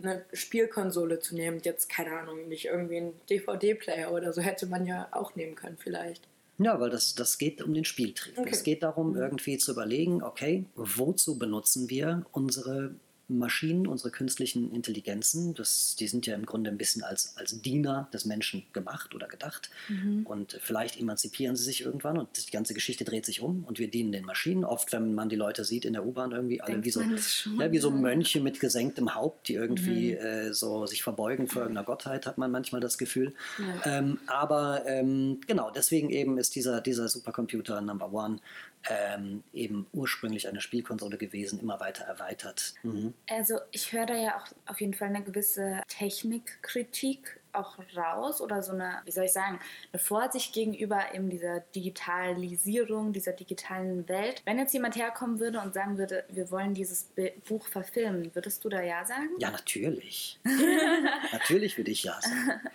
[0.03, 1.61] eine Spielkonsole zu nehmen?
[1.63, 5.79] Jetzt, keine Ahnung, nicht irgendwie ein DVD-Player oder so hätte man ja auch nehmen können,
[5.79, 6.27] vielleicht.
[6.59, 8.39] Ja, weil das, das geht um den Spieltrieb.
[8.39, 8.51] Okay.
[8.53, 9.17] Es geht darum, mhm.
[9.17, 12.95] irgendwie zu überlegen, okay, wozu benutzen wir unsere
[13.29, 18.09] Maschinen, unsere künstlichen Intelligenzen, das, die sind ja im Grunde ein bisschen als, als Diener
[18.13, 19.71] des Menschen gemacht oder gedacht.
[19.89, 20.27] Mhm.
[20.27, 23.89] Und vielleicht emanzipieren sie sich irgendwann und die ganze Geschichte dreht sich um und wir
[23.89, 24.65] dienen den Maschinen.
[24.65, 27.79] Oft, wenn man die Leute sieht in der U-Bahn, irgendwie alle wie so, ja, wie
[27.79, 30.19] so Mönche mit gesenktem Haupt, die irgendwie mhm.
[30.19, 33.33] äh, so sich verbeugen vor irgendeiner Gottheit, hat man manchmal das Gefühl.
[33.59, 33.99] Ja.
[33.99, 38.41] Ähm, aber ähm, genau, deswegen eben ist dieser, dieser Supercomputer Number One
[38.89, 42.75] ähm, eben ursprünglich eine Spielkonsole gewesen, immer weiter erweitert.
[42.83, 43.15] Mhm.
[43.31, 48.63] Also ich höre da ja auch auf jeden Fall eine gewisse Technikkritik auch raus oder
[48.63, 49.61] so eine, wie soll ich sagen,
[49.93, 54.43] eine Vorsicht gegenüber eben dieser Digitalisierung, dieser digitalen Welt.
[54.45, 57.11] Wenn jetzt jemand herkommen würde und sagen würde, wir wollen dieses
[57.49, 59.31] Buch verfilmen, würdest du da ja sagen?
[59.39, 60.41] Ja, natürlich.
[61.33, 62.61] natürlich würde ich ja sagen.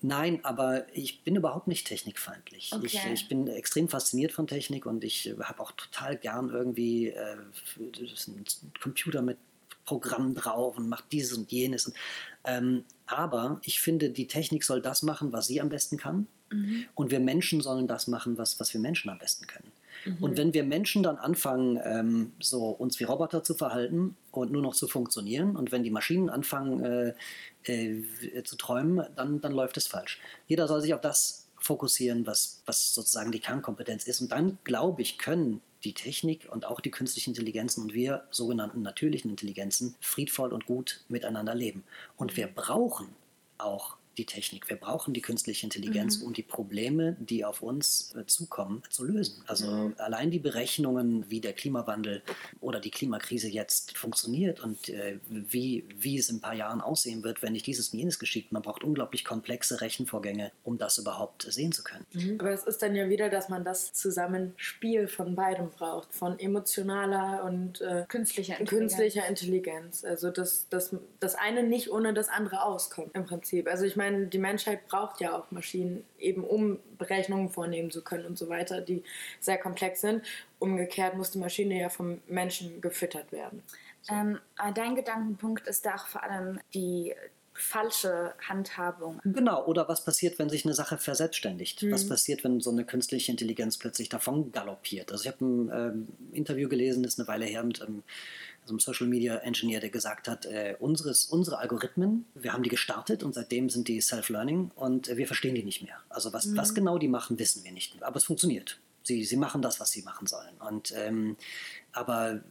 [0.00, 2.72] Nein, aber ich bin überhaupt nicht technikfeindlich.
[2.72, 2.86] Okay.
[2.86, 7.36] Ich, ich, bin extrem fasziniert von Technik und ich habe auch total gern irgendwie äh,
[7.78, 8.44] einen
[8.80, 9.38] Computer mit
[9.84, 11.86] Programmen drauf und macht dieses und jenes.
[11.86, 11.94] Und,
[12.44, 16.26] ähm, aber ich finde, die Technik soll das machen, was sie am besten kann.
[16.50, 16.84] Mhm.
[16.94, 19.72] Und wir Menschen sollen das machen, was, was wir Menschen am besten können.
[20.04, 20.16] Mhm.
[20.20, 24.62] Und wenn wir Menschen dann anfangen, ähm, so uns wie Roboter zu verhalten und nur
[24.62, 27.14] noch zu funktionieren, und wenn die Maschinen anfangen äh,
[27.68, 30.20] äh, zu träumen, dann, dann läuft es falsch.
[30.46, 34.20] Jeder soll sich auf das fokussieren, was, was sozusagen die Kernkompetenz ist.
[34.20, 38.82] Und dann, glaube ich, können die Technik und auch die künstlichen Intelligenzen und wir sogenannten
[38.82, 41.84] natürlichen Intelligenzen friedvoll und gut miteinander leben.
[42.16, 43.08] Und wir brauchen
[43.58, 44.68] auch die Technik.
[44.68, 46.26] Wir brauchen die künstliche Intelligenz, mhm.
[46.26, 49.42] um die Probleme, die auf uns äh, zukommen, zu lösen.
[49.46, 49.94] Also mhm.
[49.98, 52.22] allein die Berechnungen, wie der Klimawandel
[52.60, 57.22] oder die Klimakrise jetzt funktioniert und äh, wie, wie es in ein paar Jahren aussehen
[57.22, 58.52] wird, wenn nicht dieses und jenes geschieht.
[58.52, 62.06] Man braucht unglaublich komplexe Rechenvorgänge, um das überhaupt sehen zu können.
[62.12, 62.40] Mhm.
[62.40, 67.44] Aber es ist dann ja wieder, dass man das Zusammenspiel von beidem braucht, von emotionaler
[67.44, 68.96] und äh, künstlicher, Intelligenz.
[68.96, 70.04] künstlicher Intelligenz.
[70.04, 73.68] Also dass das, das eine nicht ohne das andere auskommt im Prinzip.
[73.68, 78.02] Also ich meine, meine, die Menschheit braucht ja auch Maschinen, eben um Berechnungen vornehmen zu
[78.02, 79.02] können und so weiter, die
[79.40, 80.22] sehr komplex sind.
[80.58, 83.62] Umgekehrt muss die Maschine ja vom Menschen gefüttert werden.
[84.02, 84.14] So.
[84.14, 84.38] Ähm,
[84.74, 87.14] dein Gedankenpunkt ist da auch vor allem die
[87.58, 89.20] falsche Handhabung.
[89.24, 91.82] Genau, oder was passiert, wenn sich eine Sache verselbstständigt?
[91.82, 91.92] Mhm.
[91.92, 95.10] Was passiert, wenn so eine künstliche Intelligenz plötzlich davon galoppiert?
[95.10, 98.04] Also ich habe ein ähm, Interview gelesen, das ist eine Weile her, mit ähm,
[98.68, 102.68] so einem Social Media Engineer, der gesagt hat, äh, unseres, unsere Algorithmen, wir haben die
[102.68, 105.96] gestartet und seitdem sind die Self-Learning und äh, wir verstehen die nicht mehr.
[106.10, 106.56] Also was, mhm.
[106.56, 108.02] was genau die machen, wissen wir nicht.
[108.02, 108.78] Aber es funktioniert.
[109.02, 110.54] Sie, sie machen das, was sie machen sollen.
[110.58, 111.36] Und ähm,
[111.92, 112.42] aber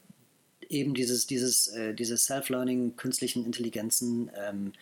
[0.70, 4.74] eben dieses, dieses, äh, diese Self-Learning, künstlichen Intelligenzen, ähm,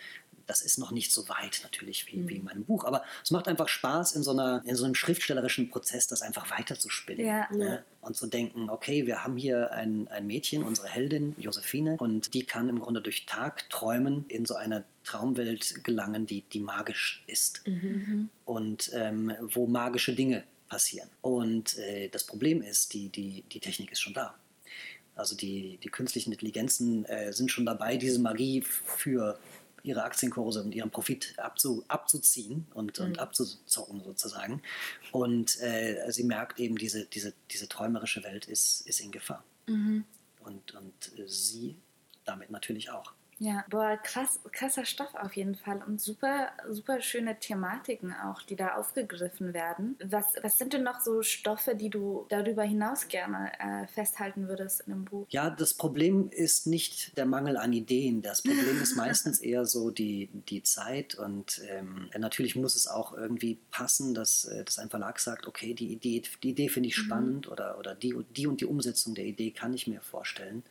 [0.47, 2.29] das ist noch nicht so weit natürlich wie, mhm.
[2.29, 4.95] wie in meinem Buch, aber es macht einfach Spaß, in so, einer, in so einem
[4.95, 7.25] schriftstellerischen Prozess das einfach weiterzuspinnen.
[7.25, 7.47] Ja.
[7.51, 7.83] Ne?
[8.01, 12.43] Und zu denken, okay, wir haben hier ein, ein Mädchen, unsere Heldin, Josephine, und die
[12.43, 17.65] kann im Grunde durch Tag träumen, in so eine Traumwelt gelangen, die, die magisch ist.
[17.67, 18.29] Mhm.
[18.45, 21.09] Und ähm, wo magische Dinge passieren.
[21.21, 24.35] Und äh, das Problem ist, die, die, die Technik ist schon da.
[25.15, 29.39] Also die, die künstlichen Intelligenzen äh, sind schon dabei, diese Magie für
[29.85, 33.05] ihre Aktienkurse und ihren Profit abzu, abzuziehen und, mhm.
[33.05, 34.61] und abzuzocken sozusagen.
[35.11, 39.43] Und äh, sie merkt eben, diese, diese, diese träumerische Welt ist, ist in Gefahr.
[39.67, 40.05] Mhm.
[40.39, 41.77] Und, und äh, sie
[42.25, 43.13] damit natürlich auch.
[43.39, 48.55] Ja, boah, krass, krasser Stoff auf jeden Fall und super, super schöne Thematiken auch, die
[48.55, 49.97] da aufgegriffen werden.
[50.03, 54.81] Was, was sind denn noch so Stoffe, die du darüber hinaus gerne äh, festhalten würdest
[54.81, 55.25] in einem Buch?
[55.29, 58.21] Ja, das Problem ist nicht der Mangel an Ideen.
[58.21, 63.13] Das Problem ist meistens eher so die, die Zeit und ähm, natürlich muss es auch
[63.13, 66.97] irgendwie passen, dass, äh, dass ein Verlag sagt, okay, die Idee, die Idee finde ich
[66.97, 67.01] mhm.
[67.01, 67.51] spannend mhm.
[67.51, 70.63] oder, oder die, die und die Umsetzung der Idee kann ich mir vorstellen.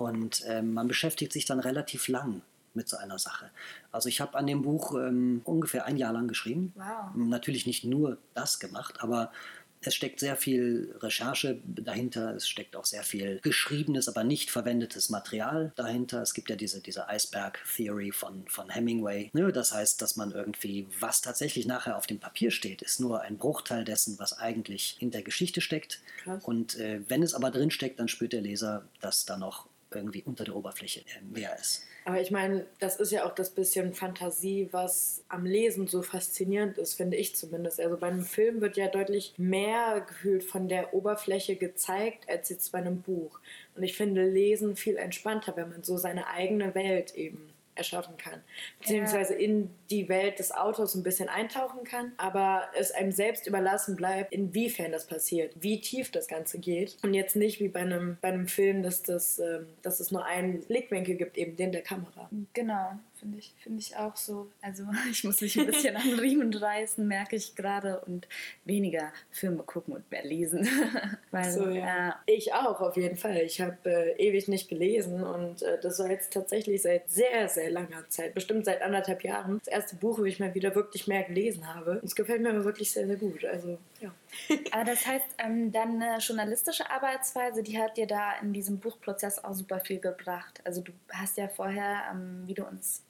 [0.00, 2.42] Und ähm, man beschäftigt sich dann relativ lang
[2.74, 3.50] mit so einer Sache.
[3.92, 6.72] Also ich habe an dem Buch ähm, ungefähr ein Jahr lang geschrieben.
[6.76, 7.14] Wow.
[7.14, 9.32] Natürlich nicht nur das gemacht, aber
[9.80, 15.08] es steckt sehr viel Recherche dahinter, es steckt auch sehr viel geschriebenes, aber nicht verwendetes
[15.08, 16.20] Material dahinter.
[16.20, 19.30] Es gibt ja diese, diese Iceberg-Theory von, von Hemingway.
[19.32, 19.52] Ne?
[19.52, 23.38] Das heißt, dass man irgendwie, was tatsächlich nachher auf dem Papier steht, ist nur ein
[23.38, 26.00] Bruchteil dessen, was eigentlich in der Geschichte steckt.
[26.24, 26.44] Krass.
[26.44, 30.22] Und äh, wenn es aber drin steckt, dann spürt der Leser, dass da noch irgendwie
[30.22, 31.84] unter der Oberfläche mehr ist.
[32.04, 36.78] Aber ich meine, das ist ja auch das bisschen Fantasie, was am Lesen so faszinierend
[36.78, 37.80] ist, finde ich zumindest.
[37.80, 42.72] Also bei einem Film wird ja deutlich mehr gefühlt von der Oberfläche gezeigt, als jetzt
[42.72, 43.38] bei einem Buch.
[43.76, 48.42] Und ich finde Lesen viel entspannter, wenn man so seine eigene Welt eben erschaffen kann.
[48.80, 53.96] Beziehungsweise in die Welt des Autors ein bisschen eintauchen kann, aber es einem selbst überlassen
[53.96, 56.98] bleibt, inwiefern das passiert, wie tief das Ganze geht.
[57.02, 60.24] Und jetzt nicht wie bei einem, bei einem Film, dass, das, ähm, dass es nur
[60.24, 62.28] einen Blickwinkel gibt, eben den der Kamera.
[62.52, 64.48] Genau finde ich, find ich auch so.
[64.62, 68.28] Also ich muss mich ein bisschen an Riemen reißen, merke ich gerade, und
[68.64, 70.68] weniger Filme gucken und mehr lesen.
[71.30, 72.20] Weil, so, ja.
[72.26, 73.38] Äh, ich auch, auf jeden Fall.
[73.38, 77.67] Ich habe äh, ewig nicht gelesen und äh, das war jetzt tatsächlich seit sehr, sehr
[77.70, 81.22] langer Zeit, bestimmt seit anderthalb Jahren, das erste Buch, wo ich mal wieder wirklich mehr
[81.24, 81.92] gelesen habe.
[81.92, 83.44] Und es gefällt mir wirklich sehr, sehr gut.
[83.44, 84.12] Also, ja.
[84.72, 89.54] Aber das heißt, ähm, deine journalistische Arbeitsweise, die hat dir da in diesem Buchprozess auch
[89.54, 90.60] super viel gebracht.
[90.64, 93.02] Also du hast ja vorher, ähm, wie du uns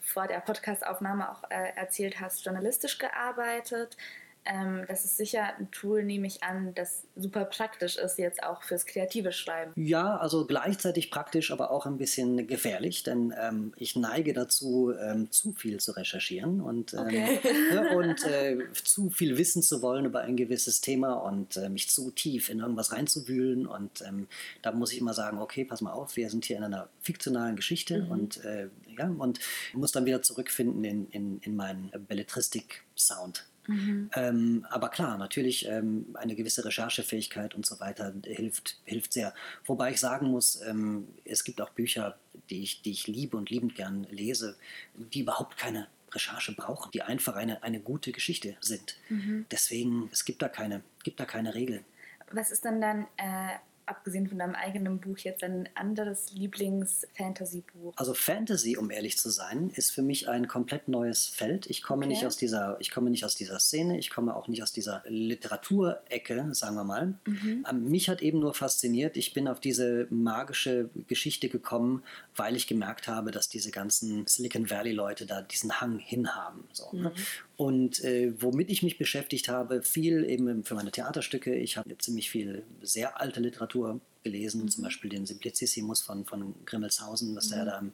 [0.00, 3.96] vor der Podcastaufnahme auch äh, erzählt hast, journalistisch gearbeitet.
[4.46, 8.62] Ähm, das ist sicher ein Tool, nehme ich an, das super praktisch ist jetzt auch
[8.62, 9.72] fürs kreative Schreiben.
[9.76, 15.30] Ja, also gleichzeitig praktisch, aber auch ein bisschen gefährlich, denn ähm, ich neige dazu, ähm,
[15.30, 17.38] zu viel zu recherchieren und, ähm, okay.
[17.70, 21.88] äh, und äh, zu viel wissen zu wollen über ein gewisses Thema und äh, mich
[21.88, 23.66] zu tief in irgendwas reinzuwühlen.
[23.66, 24.28] Und ähm,
[24.60, 27.56] da muss ich immer sagen, okay, pass mal auf, wir sind hier in einer fiktionalen
[27.56, 28.10] Geschichte mhm.
[28.10, 29.40] und, äh, ja, und
[29.72, 33.46] muss dann wieder zurückfinden in, in, in meinen Belletristik-Sound.
[33.66, 34.10] Mhm.
[34.14, 39.34] Ähm, aber klar, natürlich ähm, eine gewisse Recherchefähigkeit und so weiter hilft, hilft sehr.
[39.64, 42.18] Wobei ich sagen muss, ähm, es gibt auch Bücher,
[42.50, 44.56] die ich, die ich liebe und liebend gern lese,
[44.94, 48.96] die überhaupt keine Recherche brauchen, die einfach eine, eine gute Geschichte sind.
[49.08, 49.46] Mhm.
[49.50, 51.84] Deswegen, es gibt da keine, gibt da keine Regel.
[52.30, 57.92] Was ist denn dann äh, abgesehen von deinem eigenen Buch, jetzt ein anderes Lieblings-Fantasy-Buch?
[57.96, 61.66] Also Fantasy, um ehrlich zu sein, ist für mich ein komplett neues Feld.
[61.66, 62.08] Ich komme okay.
[62.08, 65.02] nicht aus dieser, ich komme nicht aus dieser Szene, ich komme auch nicht aus dieser
[65.06, 67.14] Literaturecke, sagen wir mal.
[67.26, 67.66] Mhm.
[67.68, 72.02] Ähm, mich hat eben nur fasziniert, ich bin auf diese magische Geschichte gekommen,
[72.36, 76.64] weil ich gemerkt habe, dass diese ganzen Silicon Valley-Leute da diesen Hang hinhaben.
[76.72, 77.12] So, ne?
[77.56, 81.54] Und äh, womit ich mich beschäftigt habe, viel eben für meine Theaterstücke.
[81.54, 84.68] Ich habe ziemlich viel sehr alte Literatur gelesen, mhm.
[84.68, 87.54] zum Beispiel den Simplicissimus von, von Grimmelshausen, was mhm.
[87.54, 87.92] der da im,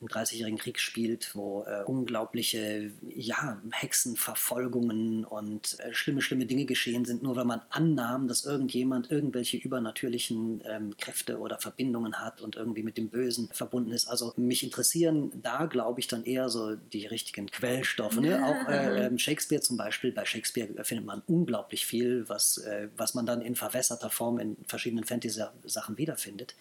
[0.00, 7.04] im 30-jährigen Krieg spielt, wo äh, unglaubliche ja, Hexenverfolgungen und äh, schlimme, schlimme Dinge geschehen
[7.04, 12.56] sind, nur weil man annahm, dass irgendjemand irgendwelche übernatürlichen ähm, Kräfte oder Verbindungen hat und
[12.56, 14.08] irgendwie mit dem Bösen verbunden ist.
[14.08, 18.20] Also mich interessieren da, glaube ich, dann eher so die richtigen Quellstoffe.
[18.20, 18.44] Ne?
[18.44, 23.14] Auch äh, ähm, Shakespeare zum Beispiel, bei Shakespeare findet man unglaublich viel, was, äh, was
[23.14, 25.30] man dann in verwässerter Form in verschiedenen Fantasy
[25.64, 26.54] Sachen wiederfindet.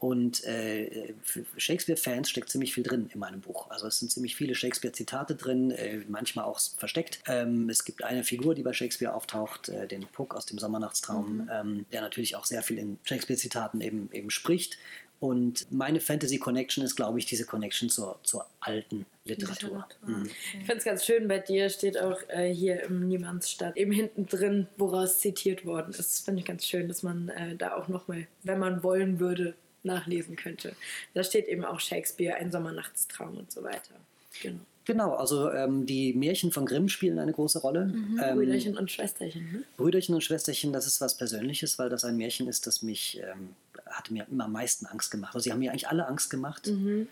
[0.00, 3.70] Und äh, für Shakespeare-Fans steckt ziemlich viel drin in meinem Buch.
[3.70, 7.20] Also es sind ziemlich viele Shakespeare-Zitate drin, äh, manchmal auch versteckt.
[7.26, 11.36] Ähm, es gibt eine Figur, die bei Shakespeare auftaucht, äh, den Puck aus dem Sommernachtstraum,
[11.36, 11.50] mhm.
[11.52, 14.78] ähm, der natürlich auch sehr viel in Shakespeare-Zitaten eben, eben spricht.
[15.20, 19.86] Und meine Fantasy Connection ist, glaube ich, diese Connection zur, zur alten Literatur.
[20.06, 20.30] Mhm.
[20.58, 24.26] Ich finde es ganz schön, bei dir steht auch äh, hier im Niemandsstadt eben hinten
[24.26, 25.98] drin, woraus zitiert worden ist.
[25.98, 29.54] Das finde ich ganz schön, dass man äh, da auch nochmal, wenn man wollen würde,
[29.82, 30.74] nachlesen könnte.
[31.14, 33.94] Da steht eben auch Shakespeare, ein Sommernachtstraum und so weiter.
[34.42, 34.60] Genau.
[34.86, 37.92] Genau, also ähm, die Märchen von Grimm spielen eine große Rolle.
[37.92, 39.62] Ähm, Brüderchen und Schwesterchen, ne?
[39.76, 43.50] Brüderchen und Schwesterchen, das ist was Persönliches, weil das ein Märchen ist, das mich, ähm,
[43.90, 45.34] hatte mir immer am meisten Angst gemacht.
[45.34, 46.66] Also sie haben mir eigentlich alle Angst gemacht.
[46.68, 47.08] Mhm.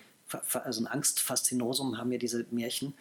[0.53, 2.95] Also ein Angstfaszinosum haben mir diese Märchen.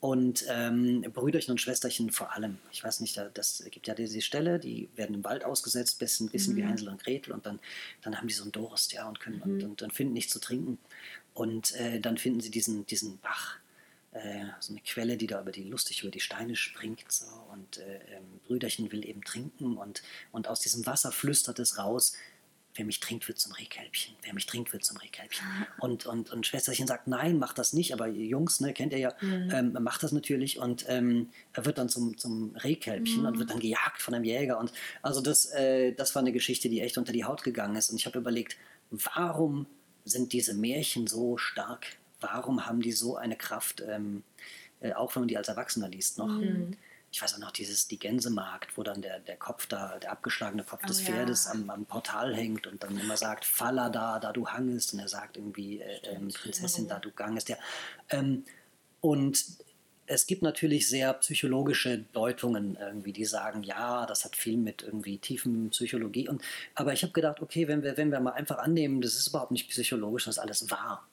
[0.00, 2.58] Und ähm, Brüderchen und Schwesterchen vor allem.
[2.72, 6.28] Ich weiß nicht, da- das gibt ja diese Stelle, die werden im Wald ausgesetzt, bisschen,
[6.28, 7.32] bisschen wie Hänsel und Gretel.
[7.32, 7.58] Und dann,
[8.02, 10.40] dann haben die so einen Durst, ja, und können und, und, und finden nichts zu
[10.40, 10.78] trinken.
[11.32, 13.56] Und äh, dann finden sie diesen, diesen Bach,
[14.12, 17.10] äh, so eine Quelle, die da über die lustig über die Steine springt.
[17.10, 21.78] So, und äh, ähm, Brüderchen will eben trinken und, und aus diesem Wasser flüstert es
[21.78, 22.14] raus.
[22.76, 24.14] Wer mich trinkt, wird zum Rehkälbchen.
[24.22, 25.46] Wer mich trinkt, wird zum Rehkälbchen.
[25.78, 27.92] Und, und, und Schwesterchen sagt, nein, mach das nicht.
[27.92, 30.58] Aber Jungs, ne, kennt ihr ja, ähm, macht das natürlich.
[30.58, 34.58] Und ähm, er wird dann zum, zum Rehkälbchen und wird dann gejagt von einem Jäger.
[34.58, 37.90] Und also das, äh, das war eine Geschichte, die echt unter die Haut gegangen ist.
[37.90, 38.56] Und ich habe überlegt,
[38.90, 39.66] warum
[40.04, 41.86] sind diese Märchen so stark?
[42.20, 44.24] Warum haben die so eine Kraft, ähm,
[44.80, 46.40] äh, auch wenn man die als Erwachsener liest noch?
[47.14, 50.64] Ich weiß auch noch, dieses Die Gänsemarkt, wo dann der, der Kopf da, der abgeschlagene
[50.64, 51.14] Kopf des ja.
[51.14, 54.94] Pferdes am, am Portal hängt und dann immer sagt, Falla da, da du hangest.
[54.94, 57.48] Und er sagt irgendwie, äh, ähm, Prinzessin, da du gangest.
[57.48, 57.56] Ja.
[58.10, 58.44] Ähm,
[59.00, 59.44] und
[60.06, 65.18] es gibt natürlich sehr psychologische Deutungen irgendwie, die sagen, ja, das hat viel mit irgendwie
[65.18, 66.28] tiefen Psychologie.
[66.28, 66.42] Und,
[66.74, 69.52] aber ich habe gedacht, okay, wenn wir, wenn wir mal einfach annehmen, das ist überhaupt
[69.52, 71.06] nicht psychologisch, das ist alles wahr.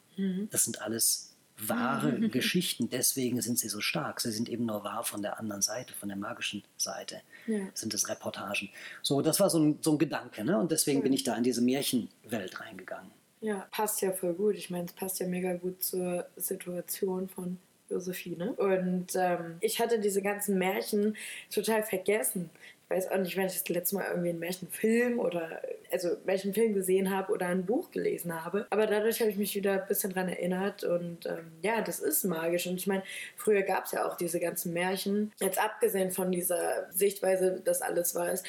[0.49, 1.30] Das sind alles
[1.67, 4.21] wahre Geschichten, deswegen sind sie so stark.
[4.21, 7.21] Sie sind eben nur wahr von der anderen Seite, von der magischen Seite.
[7.47, 7.59] Ja.
[7.73, 8.69] Sind es Reportagen.
[9.01, 10.57] So, das war so ein, so ein Gedanke, ne?
[10.57, 13.11] Und deswegen bin ich da in diese Märchenwelt reingegangen.
[13.41, 14.55] Ja, passt ja voll gut.
[14.55, 17.57] Ich meine, es passt ja mega gut zur Situation von
[17.89, 18.53] Josephine.
[18.53, 21.17] Und ähm, ich hatte diese ganzen Märchen
[21.53, 22.49] total vergessen.
[22.91, 27.09] Weiß auch nicht, wenn ich das letzte Mal irgendwie einen Märchenfilm oder also Märchenfilm gesehen
[27.09, 28.67] habe oder ein Buch gelesen habe.
[28.69, 32.25] Aber dadurch habe ich mich wieder ein bisschen dran erinnert und ähm, ja, das ist
[32.25, 32.67] magisch.
[32.67, 33.03] Und ich meine,
[33.37, 35.31] früher gab es ja auch diese ganzen Märchen.
[35.39, 38.45] Jetzt abgesehen von dieser Sichtweise, dass alles wahr ist,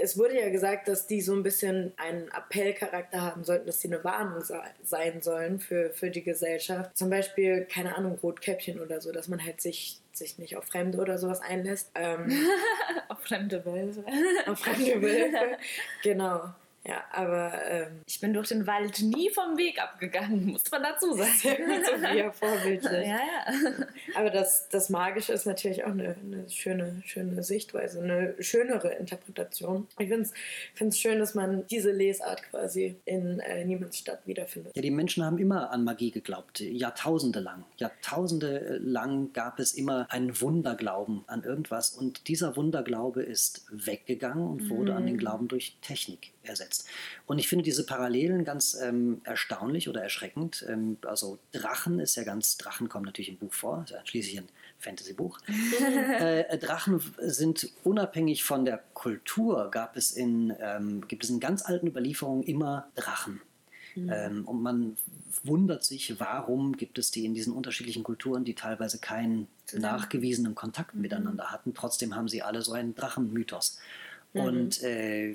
[0.00, 3.88] es wurde ja gesagt, dass die so ein bisschen einen Appellcharakter haben sollten, dass die
[3.88, 6.96] eine Warnung se- sein sollen für, für die Gesellschaft.
[6.96, 10.98] Zum Beispiel, keine Ahnung, Rotkäppchen oder so, dass man halt sich, sich nicht auf Fremde
[10.98, 11.90] oder sowas einlässt.
[11.94, 12.30] Ähm,
[13.08, 14.04] Auf fremde Wölfe.
[14.46, 15.58] auf fremde Wölfe.
[16.02, 16.54] Genau.
[16.84, 21.12] Ja, aber ähm, Ich bin durch den Wald nie vom Weg abgegangen, muss man dazu
[21.12, 21.30] sagen.
[21.42, 23.06] Sophia vorbildlich.
[23.06, 23.86] ja, ja.
[24.16, 29.86] Aber das, das Magische ist natürlich auch eine, eine schöne, schöne Sichtweise, eine schönere Interpretation.
[29.98, 30.28] Ich finde
[30.88, 34.74] es schön, dass man diese Lesart quasi in äh, Niemandsstadt wiederfindet.
[34.74, 37.64] Ja, die Menschen haben immer an Magie geglaubt, Jahrtausende lang.
[37.76, 44.68] Jahrtausende lang gab es immer einen Wunderglauben an irgendwas und dieser Wunderglaube ist weggegangen und
[44.68, 46.86] wurde an den Glauben durch Technik ersetzt.
[47.26, 50.64] Und ich finde diese Parallelen ganz ähm, erstaunlich oder erschreckend.
[50.68, 54.38] Ähm, also Drachen ist ja ganz, Drachen kommen natürlich im Buch vor, ist ja schließlich
[54.38, 55.38] ein Fantasy-Buch.
[56.18, 61.64] äh, Drachen sind unabhängig von der Kultur, gab es in, ähm, gibt es in ganz
[61.64, 63.40] alten Überlieferungen immer Drachen.
[63.96, 64.96] Ähm, und man
[65.44, 70.94] wundert sich, warum gibt es die in diesen unterschiedlichen Kulturen, die teilweise keinen nachgewiesenen Kontakt
[70.94, 71.74] miteinander hatten.
[71.74, 73.78] Trotzdem haben sie alle so einen Drachenmythos.
[74.34, 75.34] Und äh,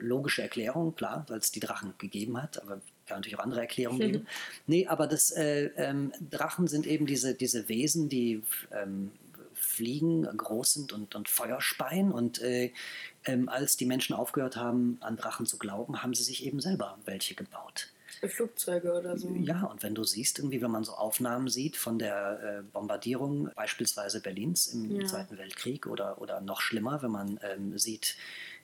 [0.00, 4.00] logische Erklärung, klar, weil es die Drachen gegeben hat, aber kann natürlich auch andere Erklärungen
[4.00, 4.26] geben.
[4.66, 9.12] Nee, aber das, äh, ähm, Drachen sind eben diese, diese Wesen, die ähm,
[9.54, 12.12] fliegen, groß sind und, und Feuer speien.
[12.12, 12.72] Und äh,
[13.24, 16.98] ähm, als die Menschen aufgehört haben, an Drachen zu glauben, haben sie sich eben selber
[17.04, 17.88] welche gebaut.
[18.22, 19.28] Flugzeuge oder so.
[19.34, 23.50] Ja, und wenn du siehst, irgendwie, wenn man so Aufnahmen sieht von der äh, Bombardierung
[23.54, 25.06] beispielsweise Berlins im Ja.
[25.06, 28.16] Zweiten Weltkrieg oder, oder noch schlimmer, wenn man ähm, sieht,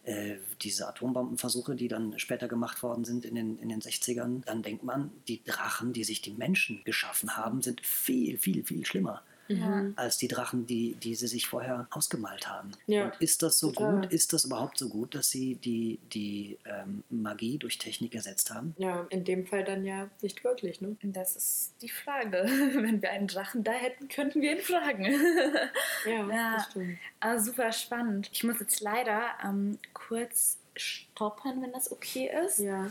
[0.05, 4.63] äh, diese Atombombenversuche, die dann später gemacht worden sind in den, in den 60ern, dann
[4.63, 9.23] denkt man, die Drachen, die sich die Menschen geschaffen haben, sind viel, viel, viel schlimmer
[9.59, 9.85] Ja.
[9.97, 12.71] als die Drachen, die, die sie sich vorher ausgemalt haben.
[12.87, 14.03] Ja, Und ist das so total.
[14.03, 14.13] gut?
[14.13, 18.75] Ist das überhaupt so gut, dass sie die, die ähm, Magie durch Technik ersetzt haben?
[18.79, 20.97] Ja, in dem Fall dann ja nicht wirklich, ne?
[21.03, 22.45] Das ist die Frage.
[22.75, 25.05] Wenn wir einen Drachen da hätten, könnten wir ihn fragen.
[26.07, 26.55] Ja, Ja.
[26.57, 26.99] das stimmt.
[27.21, 28.31] Aber super spannend.
[28.33, 32.59] Ich muss jetzt leider ähm, kurz stoppen, wenn das okay ist.
[32.61, 32.89] Ja.